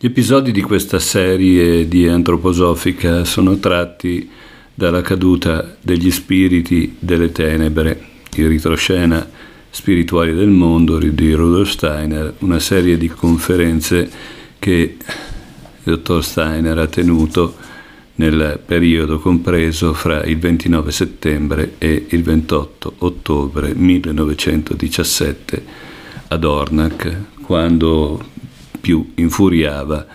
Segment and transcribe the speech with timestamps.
[0.00, 4.30] Gli episodi di questa serie di antroposofica sono tratti
[4.72, 8.00] dalla caduta degli spiriti delle tenebre,
[8.36, 9.28] il ritroscena
[9.68, 14.08] spirituali del mondo di Rudolf Steiner, una serie di conferenze
[14.60, 14.96] che
[15.82, 17.56] il dottor Steiner ha tenuto
[18.14, 25.64] nel periodo compreso fra il 29 settembre e il 28 ottobre 1917
[26.28, 28.36] ad Ornac, quando
[28.80, 30.06] più infuriava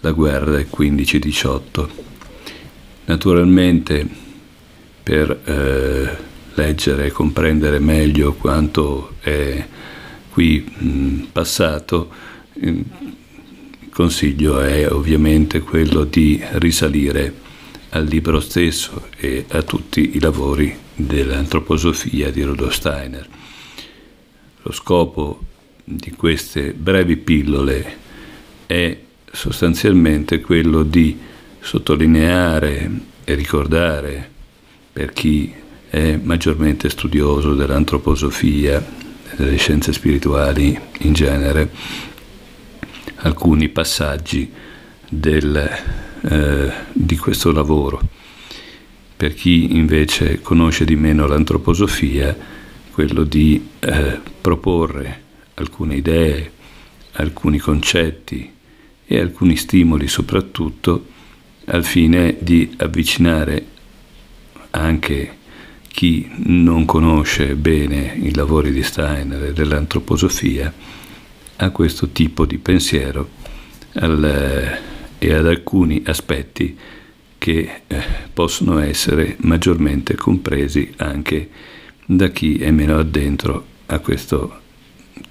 [0.00, 1.88] la guerra del 15-18.
[3.06, 4.06] Naturalmente
[5.02, 6.16] per eh,
[6.54, 9.66] leggere e comprendere meglio quanto è
[10.30, 12.10] qui mh, passato,
[12.54, 12.84] il
[13.90, 17.42] consiglio è ovviamente quello di risalire
[17.90, 23.28] al libro stesso e a tutti i lavori dell'antroposofia di Rudolf Steiner.
[24.62, 25.40] Lo scopo
[25.84, 27.96] di queste brevi pillole
[28.66, 28.98] è
[29.30, 31.16] sostanzialmente quello di
[31.60, 32.90] sottolineare
[33.24, 34.30] e ricordare
[34.92, 35.52] per chi
[35.90, 38.78] è maggiormente studioso dell'antroposofia
[39.30, 41.70] e delle scienze spirituali in genere
[43.16, 44.50] alcuni passaggi
[45.08, 45.70] del,
[46.22, 48.00] eh, di questo lavoro.
[49.16, 52.36] Per chi invece conosce di meno l'antroposofia,
[52.90, 55.23] quello di eh, proporre
[55.54, 56.52] alcune idee,
[57.12, 58.52] alcuni concetti
[59.06, 61.06] e alcuni stimoli soprattutto
[61.66, 63.66] al fine di avvicinare
[64.70, 65.42] anche
[65.88, 70.72] chi non conosce bene i lavori di Steiner e dell'antroposofia
[71.56, 73.28] a questo tipo di pensiero
[73.94, 74.78] al,
[75.18, 76.76] e ad alcuni aspetti
[77.38, 81.48] che eh, possono essere maggiormente compresi anche
[82.04, 84.62] da chi è meno addentro a questo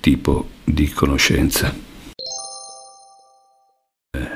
[0.03, 1.73] tipo di conoscenza.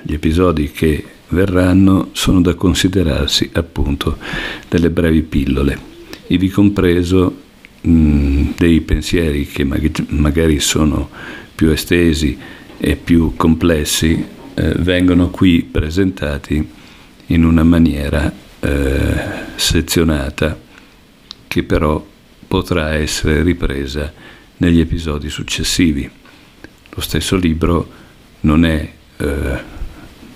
[0.01, 4.17] Gli episodi che verranno sono da considerarsi appunto
[4.69, 5.77] delle brevi pillole,
[6.27, 7.41] ivi compreso
[7.81, 11.09] mh, dei pensieri che mag- magari sono
[11.53, 12.37] più estesi
[12.77, 16.65] e più complessi, eh, vengono qui presentati
[17.25, 19.21] in una maniera eh,
[19.55, 20.57] sezionata
[21.45, 22.01] che però
[22.47, 24.13] potrà essere ripresa
[24.57, 26.09] negli episodi successivi.
[26.89, 27.89] Lo stesso libro
[28.41, 29.59] non è eh,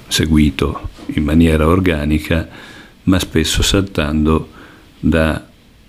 [0.07, 2.47] seguito in maniera organica,
[3.03, 4.49] ma spesso saltando
[4.99, 5.47] da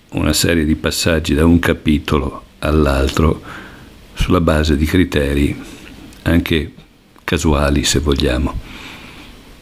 [0.09, 3.41] una serie di passaggi da un capitolo all'altro
[4.13, 5.59] sulla base di criteri
[6.23, 6.73] anche
[7.23, 8.59] casuali se vogliamo,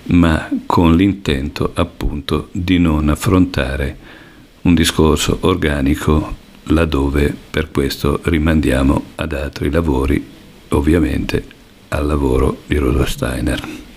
[0.08, 3.98] ma con l'intento appunto di non affrontare
[4.62, 10.24] un discorso organico laddove per questo rimandiamo ad altri lavori,
[10.70, 11.44] ovviamente
[11.90, 13.91] al lavoro di Rudolf Steiner.